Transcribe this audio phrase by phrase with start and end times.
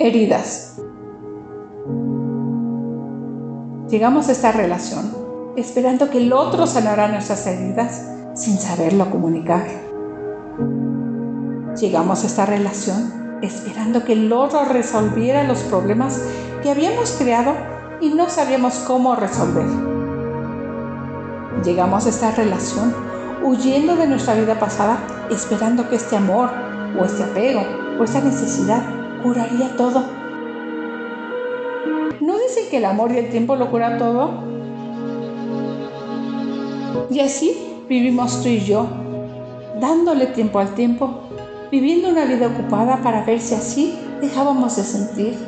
[0.00, 0.76] Heridas.
[3.90, 5.12] Llegamos a esta relación
[5.56, 9.66] esperando que el otro sanará nuestras heridas sin saberlo comunicar.
[11.80, 16.22] Llegamos a esta relación esperando que el otro resolviera los problemas
[16.62, 17.54] que habíamos creado
[18.00, 19.66] y no sabíamos cómo resolver.
[21.64, 22.94] Llegamos a esta relación
[23.42, 26.50] huyendo de nuestra vida pasada, esperando que este amor
[27.00, 27.62] o este apego
[27.98, 30.02] o esta necesidad curaría todo.
[32.20, 34.30] ¿No dicen que el amor y el tiempo lo cura todo?
[37.10, 37.56] Y así
[37.88, 38.86] vivimos tú y yo,
[39.80, 41.20] dándole tiempo al tiempo,
[41.70, 45.38] viviendo una vida ocupada para ver si así dejábamos de sentir,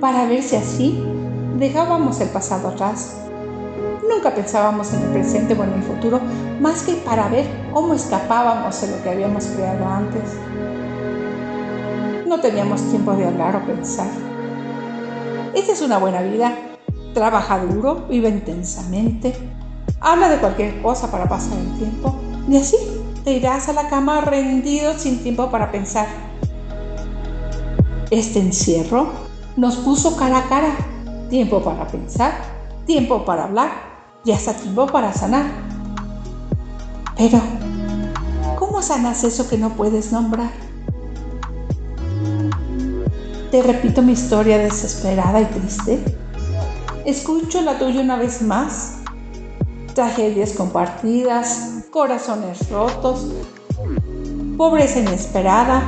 [0.00, 1.02] para ver si así
[1.58, 3.16] dejábamos el pasado atrás.
[4.08, 6.20] Nunca pensábamos en el presente o en el futuro
[6.60, 10.22] más que para ver cómo escapábamos de lo que habíamos creado antes.
[12.32, 14.08] No teníamos tiempo de hablar o pensar.
[15.52, 16.56] Esta es una buena vida.
[17.12, 19.34] Trabaja duro, vive intensamente,
[20.00, 22.76] habla de cualquier cosa para pasar el tiempo y así
[23.22, 26.06] te irás a la cama rendido sin tiempo para pensar.
[28.10, 29.08] Este encierro
[29.58, 30.74] nos puso cara a cara,
[31.28, 32.32] tiempo para pensar,
[32.86, 33.72] tiempo para hablar
[34.24, 35.44] y hasta tiempo para sanar.
[37.14, 37.42] Pero,
[38.58, 40.71] ¿cómo sanas eso que no puedes nombrar?
[43.52, 46.02] Te repito mi historia desesperada y triste.
[47.04, 49.00] Escucho la tuya una vez más.
[49.94, 53.26] Tragedias compartidas, corazones rotos,
[54.56, 55.82] pobreza inesperada,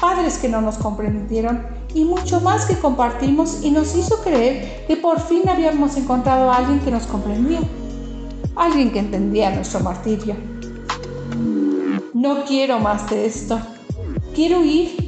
[0.00, 4.96] padres que no nos comprendieron y mucho más que compartimos y nos hizo creer que
[4.96, 7.60] por fin habíamos encontrado a alguien que nos comprendía,
[8.56, 10.34] alguien que entendía nuestro martirio.
[12.14, 13.60] No quiero más de esto.
[14.34, 15.05] Quiero ir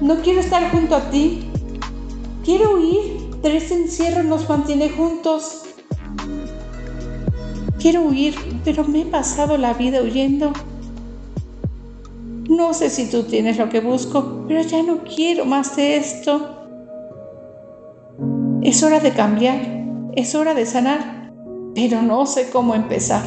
[0.00, 1.44] no quiero estar junto a ti.
[2.44, 5.62] Quiero huir, pero este encierro nos mantiene juntos.
[7.78, 8.34] Quiero huir,
[8.64, 10.52] pero me he pasado la vida huyendo.
[12.48, 16.66] No sé si tú tienes lo que busco, pero ya no quiero más de esto.
[18.62, 19.60] Es hora de cambiar,
[20.14, 21.32] es hora de sanar,
[21.74, 23.22] pero no sé cómo empezar.